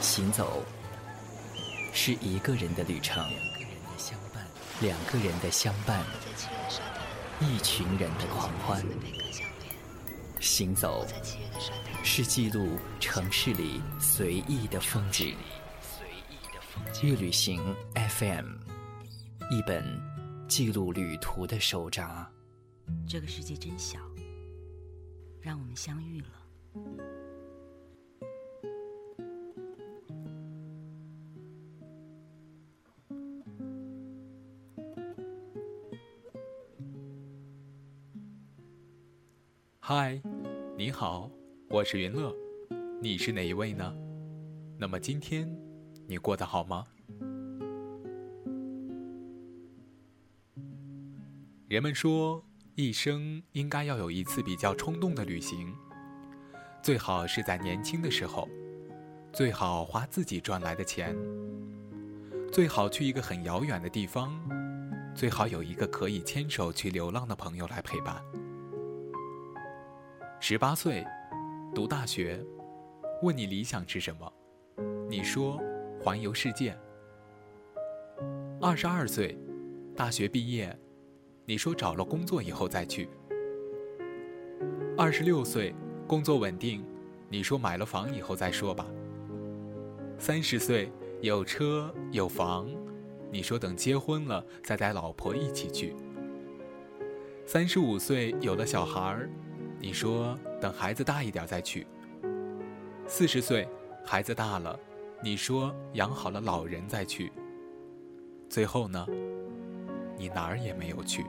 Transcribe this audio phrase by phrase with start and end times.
[0.00, 0.64] 行走
[1.92, 3.28] 是一个人的旅程，
[4.80, 6.04] 两个人的相伴，
[7.40, 8.82] 一群人的狂欢。
[10.40, 11.04] 行走
[12.04, 15.36] 是记录城市里随意的风景。
[17.02, 17.60] 乐旅行
[17.94, 18.54] FM，
[19.50, 19.84] 一本
[20.48, 22.30] 记录旅途的手札。
[23.06, 23.98] 这个世界真小，
[25.40, 26.28] 让我们相遇了。
[39.90, 40.20] 嗨，
[40.76, 41.30] 你好，
[41.70, 42.30] 我是云乐，
[43.00, 43.90] 你是哪一位呢？
[44.76, 45.50] 那么今天
[46.06, 46.84] 你过得好吗？
[51.68, 55.74] 人们说，一生应该要有一次比较冲动的旅行，
[56.82, 58.46] 最好是在年轻的时候，
[59.32, 61.16] 最好花自己赚来的钱，
[62.52, 64.38] 最好去一个很遥远的地方，
[65.14, 68.22] 最好有一个可以牵手去流浪的朋友来陪伴。
[70.40, 71.04] 十八岁，
[71.74, 72.40] 读大学，
[73.22, 74.32] 问你理想是什么？
[75.10, 75.60] 你说
[76.00, 76.78] 环游世界。
[78.60, 79.36] 二十二岁，
[79.96, 80.78] 大学毕业，
[81.44, 83.08] 你说找了工作以后再去。
[84.96, 85.74] 二十六岁，
[86.06, 86.86] 工作稳定，
[87.28, 88.86] 你说买了房以后再说吧。
[90.18, 92.70] 三十岁，有车有房，
[93.32, 95.96] 你说等结婚了再带老婆一起去。
[97.44, 99.28] 三十五岁，有了小孩儿。
[99.80, 101.86] 你说等孩子大一点再去。
[103.06, 103.66] 四十岁，
[104.04, 104.78] 孩子大了，
[105.22, 107.32] 你说养好了老人再去。
[108.50, 109.06] 最后呢，
[110.16, 111.24] 你哪儿也没有去。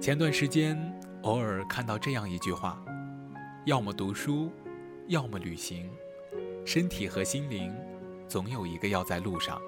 [0.00, 0.78] 前段时间
[1.22, 2.82] 偶尔看到这样一句话：
[3.64, 4.50] 要么读书，
[5.08, 5.90] 要么旅行，
[6.64, 7.74] 身体和心灵
[8.28, 9.60] 总有一个要在路上。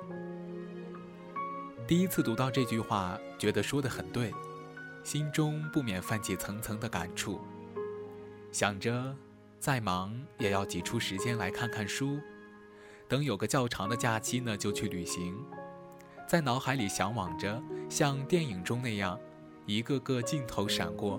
[1.89, 4.31] 第一次读到这句话，觉得说的很对，
[5.03, 7.41] 心中不免泛起层层的感触。
[8.53, 9.17] 想着，
[9.59, 12.21] 再忙也要挤出时间来看看书，
[13.09, 15.35] 等有个较长的假期呢，就去旅行。
[16.27, 19.19] 在脑海里向往着像电影中那样，
[19.65, 21.19] 一个个镜头闪过，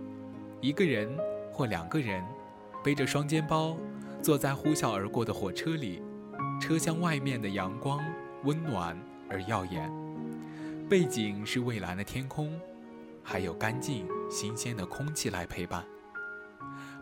[0.62, 1.18] 一个人
[1.52, 2.24] 或两个人，
[2.84, 3.76] 背着双肩包，
[4.22, 6.04] 坐在呼啸而过的火车里，
[6.62, 8.00] 车厢外面的阳光
[8.44, 8.96] 温暖
[9.28, 9.92] 而耀眼。
[10.90, 12.60] 背景是蔚蓝的天空，
[13.22, 15.86] 还有干净新鲜的空气来陪伴，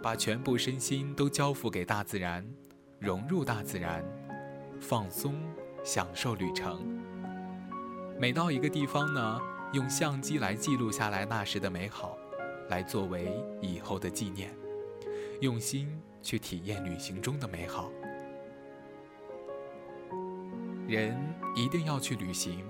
[0.04, 2.46] 把全部身心都交付给大自然，
[3.00, 4.04] 融入大自然，
[4.82, 5.42] 放松
[5.86, 6.86] 享受旅程。
[8.20, 9.40] 每到一个地方呢，
[9.72, 12.18] 用相机来记录下来那时的美好，
[12.68, 14.54] 来作为以后的纪念，
[15.40, 15.88] 用心
[16.22, 17.90] 去体验旅行中的美好。
[20.90, 21.18] 人
[21.56, 22.66] 一定要去旅行。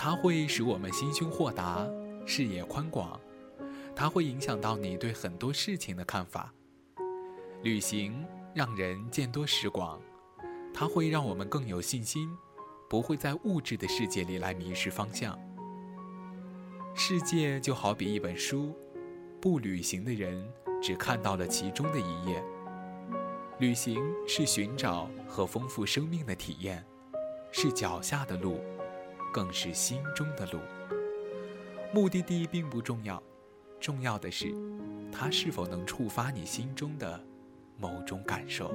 [0.00, 1.84] 它会使我们心胸豁达，
[2.24, 3.20] 视野宽广，
[3.96, 6.54] 它会影响到你对很多事情的看法。
[7.64, 10.00] 旅行让人见多识广，
[10.72, 12.30] 它会让我们更有信心，
[12.88, 15.36] 不会在物质的世界里来迷失方向。
[16.94, 18.72] 世界就好比一本书，
[19.40, 20.48] 不旅行的人
[20.80, 22.40] 只看到了其中的一页。
[23.58, 26.84] 旅行是寻找和丰富生命的体验，
[27.50, 28.60] 是脚下的路。
[29.32, 30.60] 更是心中的路。
[31.92, 33.22] 目的地并不重要，
[33.80, 34.54] 重要的是，
[35.10, 37.20] 它是否能触发你心中的
[37.76, 38.74] 某种感受。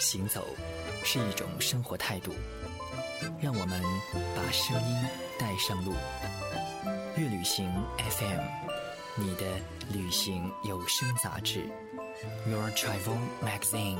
[0.00, 0.44] 行走
[1.04, 2.32] 是一种生活态度，
[3.40, 3.82] 让我们
[4.34, 5.06] 把声音
[5.38, 5.92] 带上路。
[7.16, 8.40] 乐旅行 FM，
[9.16, 9.44] 你的
[9.92, 11.68] 旅行有声杂志
[12.48, 13.98] ，Your Travel Magazine。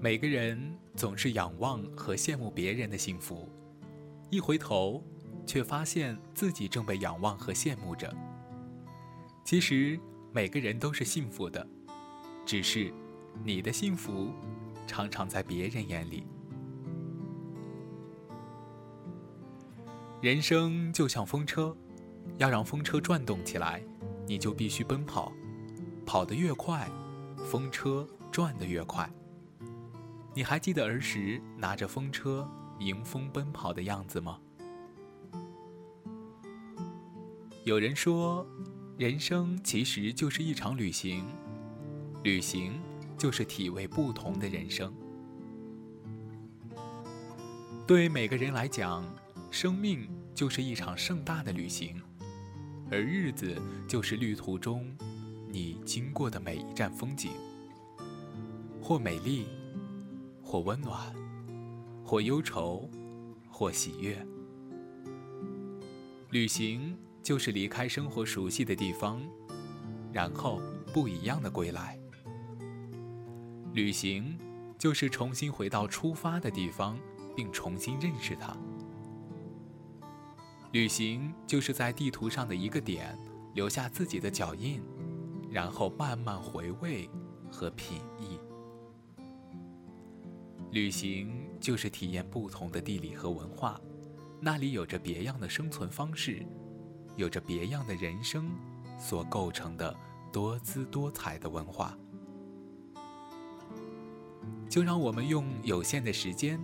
[0.00, 3.48] 每个人总是仰望和羡慕别人的幸福，
[4.30, 5.02] 一回头，
[5.44, 8.14] 却发现自己正被仰望和羡慕着。
[9.44, 9.98] 其实
[10.32, 11.66] 每个人都是幸福的，
[12.46, 12.94] 只是
[13.42, 14.30] 你的幸福
[14.86, 16.24] 常常在别人眼里。
[20.22, 21.76] 人生就像风车，
[22.36, 23.82] 要让风车转动起来，
[24.28, 25.32] 你就必须奔跑，
[26.06, 26.88] 跑得越快，
[27.38, 29.10] 风车转得越快。
[30.34, 34.38] 你还记得儿时拿着风车迎风奔跑的样子吗？
[37.64, 38.46] 有人说，
[38.96, 41.24] 人生其实就是一场旅行，
[42.22, 42.80] 旅行
[43.18, 44.94] 就是体味不同的人生。
[47.86, 49.04] 对每个人来讲，
[49.50, 52.00] 生命就是一场盛大的旅行，
[52.90, 54.96] 而日子就是旅途中
[55.48, 57.32] 你经过的每一站风景，
[58.80, 59.46] 或美丽。
[60.48, 61.14] 或温暖，
[62.02, 62.88] 或忧愁，
[63.50, 64.26] 或喜悦。
[66.30, 69.20] 旅行就是离开生活熟悉的地方，
[70.10, 70.58] 然后
[70.90, 71.98] 不一样的归来。
[73.74, 74.38] 旅行
[74.78, 76.98] 就是重新回到出发的地方，
[77.36, 78.56] 并重新认识它。
[80.72, 83.18] 旅行就是在地图上的一个点
[83.52, 84.80] 留下自己的脚印，
[85.50, 87.06] 然后慢慢回味
[87.52, 88.38] 和品意。
[90.78, 93.80] 旅行就是体验不同的地理和文化，
[94.40, 96.46] 那里有着别样的生存方式，
[97.16, 98.48] 有着别样的人生
[98.96, 99.92] 所构成的
[100.32, 101.98] 多姿多彩的文化。
[104.68, 106.60] 就让我们用有限的时间、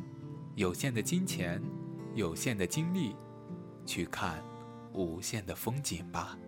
[0.55, 1.61] 有限的金钱、
[2.15, 3.17] 有限的精力，
[3.85, 4.41] 去看
[4.93, 6.39] 无限的风景吧。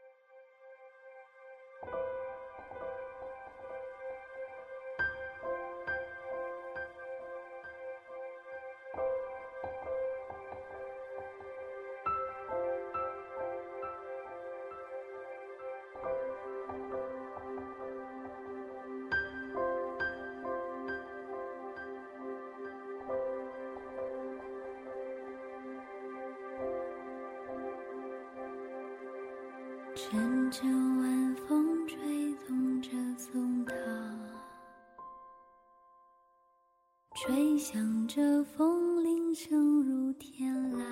[37.17, 40.85] 吹响着风铃声如天籁。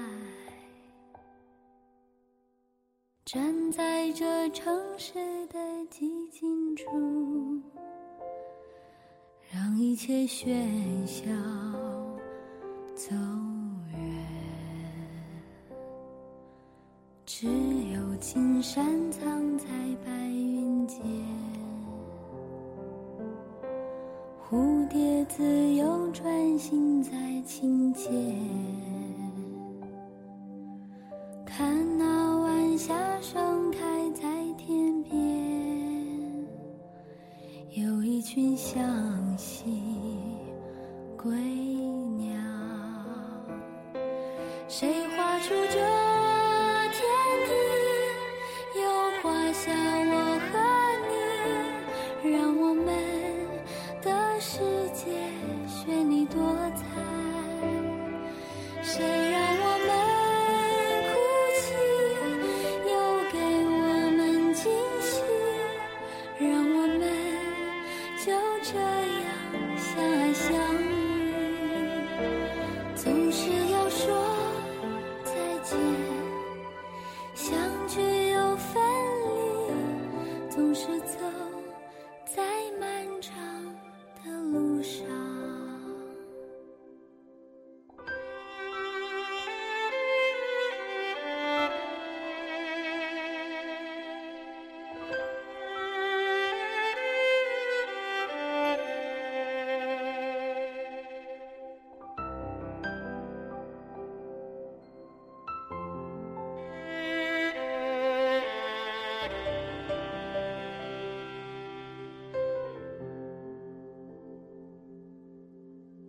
[3.27, 5.13] 站在这城市
[5.49, 5.59] 的
[5.91, 7.61] 寂静处，
[9.53, 11.27] 让一切喧嚣
[12.95, 13.15] 走
[13.93, 14.27] 远。
[17.27, 17.47] 只
[17.93, 19.13] 有青山
[38.75, 39.14] 群
[74.05, 74.34] 说。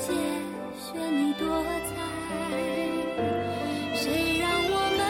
[0.00, 0.14] 世界
[0.78, 1.42] 绚丽多
[1.88, 1.90] 彩，
[3.94, 5.00] 谁让我们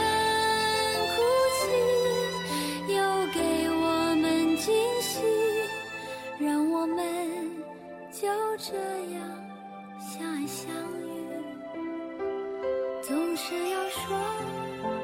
[1.14, 1.16] 哭
[1.58, 1.60] 泣，
[2.94, 2.96] 又
[3.34, 3.36] 给
[3.70, 3.82] 我
[4.16, 4.24] 们
[4.56, 4.66] 惊
[5.02, 5.10] 喜。
[6.40, 6.96] 让我们
[8.10, 8.26] 就
[8.56, 8.72] 这
[9.12, 9.20] 样
[10.00, 11.04] 相爱相遇。
[13.02, 14.97] 总是要说。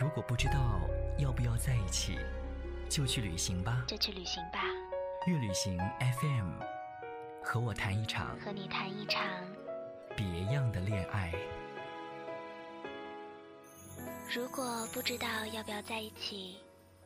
[0.00, 0.80] 如果不知道
[1.18, 2.18] 要不要在一起，
[2.88, 3.84] 就去旅行吧。
[3.86, 4.62] 就去旅行吧。
[5.26, 5.78] 月旅行
[6.22, 6.52] FM，
[7.44, 9.22] 和我谈一场，和你谈一场
[10.16, 11.30] 别样的恋爱。
[14.34, 16.56] 如果不知道要不要在一起，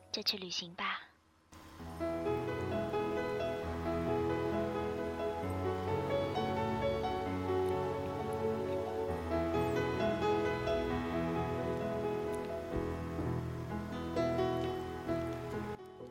[0.09, 0.94] 就去旅行吧。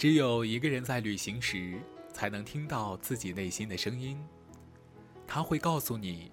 [0.04, 1.80] 只有一个人在旅行时，
[2.12, 4.22] 才能听到自己内心的声音。
[5.26, 6.30] 他会告诉你，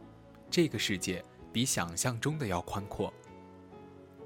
[0.50, 1.24] 这个世界
[1.54, 3.14] 比想象中的要宽阔。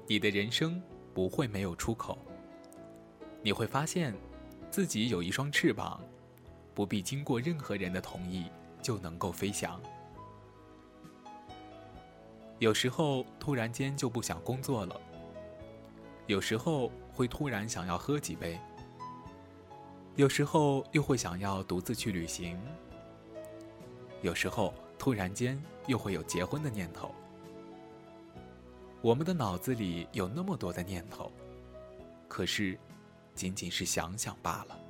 [0.08, 0.82] 你的人生
[1.14, 2.18] 不会没有出口。
[3.40, 4.12] 你会发现，
[4.68, 6.02] 自己有一双翅膀，
[6.74, 8.46] 不必经过任何人的同意
[8.82, 9.80] 就能够飞翔。
[12.58, 15.00] 有时候突然间就不想工作了，
[16.26, 18.58] 有时候会突然想要喝几杯。
[20.16, 22.58] 有时候又会想要独自去旅行，
[24.22, 27.14] 有时候突然间又会有结婚的念头。
[29.02, 31.30] 我们的脑子里有那么多的念头，
[32.28, 32.78] 可是
[33.34, 34.80] 仅仅是想想罢了。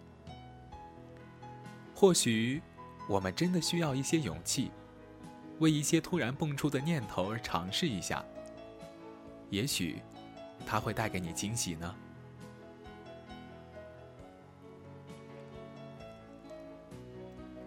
[1.93, 2.63] 或许
[3.09, 4.71] 我们真的需要一些勇气，
[5.59, 8.25] 为一些突然蹦出的念头而尝试一下。
[9.51, 10.01] 也许
[10.65, 11.93] 它会带给你惊喜呢。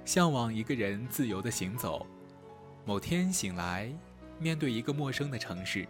[0.10, 2.04] 向往一个人自由的行走，
[2.84, 3.94] 某天醒来，
[4.40, 5.88] 面对一个陌生的城市，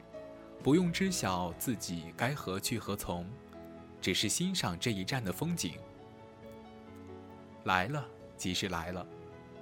[0.62, 3.26] 不用知晓自己该何去何从，
[4.02, 5.76] 只是欣赏这一站的风景。
[7.64, 9.08] 来了即是来了，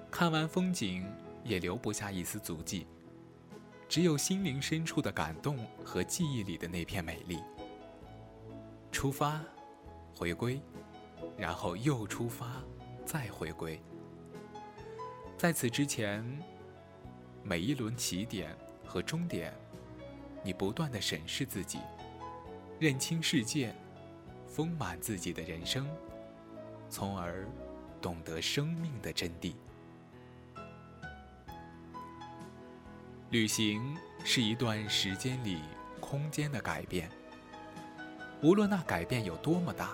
[0.10, 1.06] 看完风景
[1.44, 2.88] 也留不下一丝足迹，
[3.88, 7.38] 只有心灵深处的感动和记忆里的那片美丽。
[8.92, 9.40] 出发，
[10.16, 10.60] 回归，
[11.38, 12.54] 然后又出发，
[13.06, 13.80] 再回归。
[15.38, 16.26] 在此之前，
[17.44, 19.54] 每一轮起点和终点，
[20.44, 21.78] 你不断的审视自己，
[22.80, 23.72] 认清世界，
[24.48, 25.88] 丰满自己的人生，
[26.90, 27.48] 从而
[28.02, 29.54] 懂得生命的真谛。
[33.30, 35.60] 旅行是一段时间里
[36.00, 37.12] 空间的改变，
[38.42, 39.92] 无论那改变有多么大，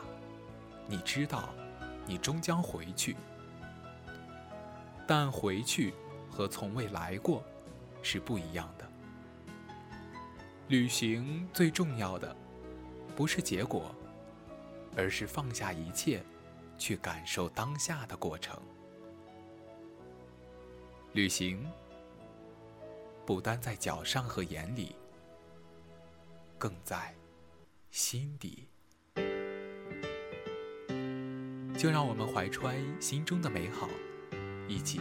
[0.88, 1.50] 你知道，
[2.06, 3.18] 你终将回去。
[5.06, 5.94] 但回去
[6.30, 7.44] 和从未来过
[8.02, 8.89] 是不一样的。
[10.70, 12.36] 旅行最重要的
[13.16, 13.94] 不是结果，
[14.96, 16.24] 而是放下一切，
[16.78, 18.58] 去感受当下的过程。
[21.12, 21.70] 旅行
[23.26, 24.96] 不单在脚上和眼里，
[26.58, 27.13] 更在
[27.92, 28.68] 心底。
[31.78, 33.89] 就让我们怀揣心中的美好。
[34.67, 34.99] 一起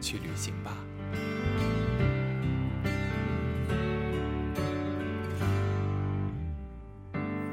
[0.00, 0.76] 去旅行吧。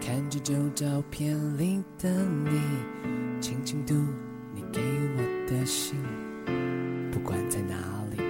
[0.02, 2.62] 看着旧照片里的你，
[3.42, 3.94] 轻轻读
[4.54, 4.82] 你给
[5.18, 5.96] 我的信。
[7.12, 7.76] 不管在哪
[8.12, 8.22] 里，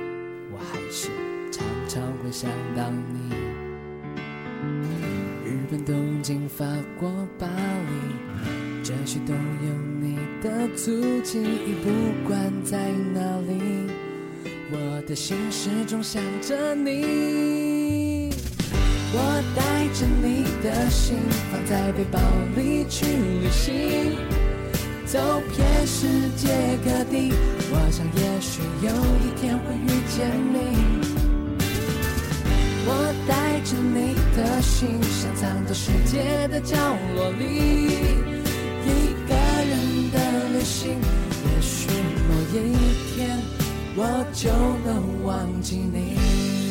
[0.52, 1.10] 我还是
[1.52, 3.36] 常常会想到你。
[5.44, 6.66] 日本东京，法
[7.00, 9.40] 国巴黎，这些都有
[10.00, 10.16] 你。
[10.44, 10.92] 的足
[11.24, 11.42] 迹，
[11.84, 11.90] 不
[12.28, 12.78] 管在
[13.16, 13.90] 哪里，
[14.70, 18.30] 我的心始终想着你。
[19.12, 21.18] 我带着你的心，
[21.52, 22.20] 放在背包
[22.56, 24.20] 里去旅行，
[25.08, 26.06] 走遍世
[26.38, 27.34] 界各地。
[27.72, 28.90] 我想，也许有
[29.26, 30.56] 一天会遇见你。
[32.86, 32.90] 我
[33.28, 36.78] 带着你的心，想藏在世界的角
[37.16, 38.35] 落里。
[42.62, 43.42] 一天，
[43.96, 44.50] 我就
[44.86, 46.65] 能忘记你。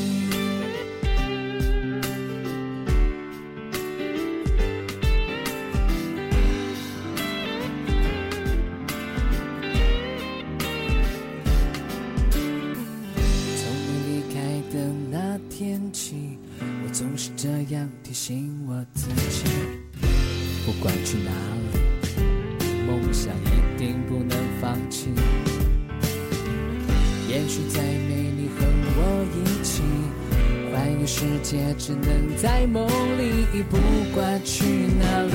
[33.70, 33.76] 不
[34.14, 34.64] 管去
[34.98, 35.34] 哪里，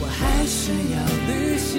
[0.00, 0.96] 我还是要
[1.28, 1.72] 旅行。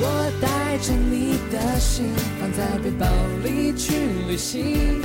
[0.00, 0.04] 我
[0.40, 2.06] 带着你的心，
[2.40, 3.06] 放在背包
[3.44, 3.94] 里去
[4.28, 5.00] 旅行，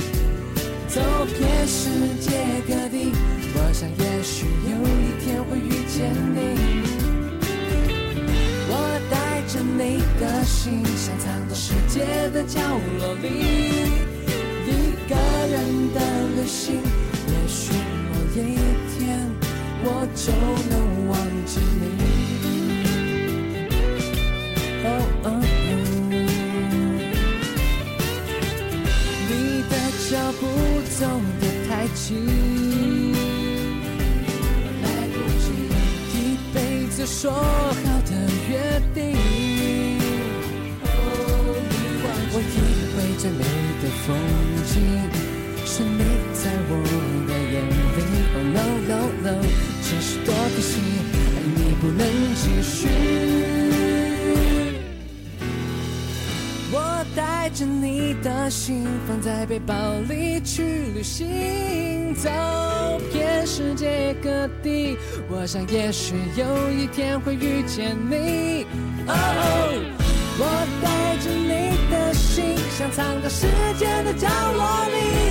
[0.88, 1.00] 走
[1.38, 1.88] 遍世
[2.20, 2.30] 界
[2.66, 3.12] 各地。
[3.54, 3.56] 我。
[3.72, 6.38] 想也许有一天会遇见你。
[8.68, 8.72] 我
[9.08, 12.60] 带着你的心，想藏在世界的角
[12.98, 13.26] 落里。
[14.66, 14.68] 一
[15.08, 15.14] 个
[15.48, 15.56] 人
[15.94, 15.98] 的
[16.36, 16.82] 旅行，
[19.92, 20.32] 我就
[20.70, 20.74] 能
[21.08, 21.12] 忘
[21.44, 21.82] 记你。
[29.28, 29.32] 你
[29.68, 29.74] 的
[30.08, 30.42] 脚步
[30.88, 30.98] 走
[31.40, 32.04] 得太急，
[34.82, 35.44] 来不及
[36.14, 36.16] 一
[36.54, 37.36] 辈子说好
[38.06, 38.10] 的
[38.48, 38.50] 约
[38.94, 38.98] 定。
[42.32, 42.42] 我以
[42.94, 43.42] 为最美
[43.82, 44.08] 的风
[44.70, 44.72] 景
[45.66, 46.00] 是你
[46.32, 46.72] 在我
[47.26, 47.54] 的眼
[47.96, 47.98] 里。
[48.32, 48.92] Oh no no
[49.24, 49.28] no，
[49.90, 50.78] 只是多可惜，
[51.34, 52.86] 爱你不能继续。
[56.72, 59.74] 我带着你的心放在背包
[60.08, 60.62] 里去
[60.94, 62.30] 旅行，走
[63.12, 64.96] 遍世界各地。
[65.28, 68.66] 我想也许有一天会遇见你。
[69.08, 69.12] 哦，
[70.38, 70.46] 我
[70.80, 75.29] 带着你的心，想藏在世界的角落里。